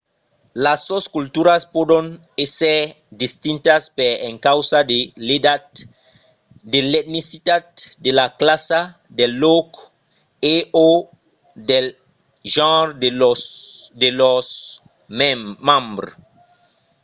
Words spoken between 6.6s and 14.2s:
de l'etnicitat de la classa del lòc e/o del genre de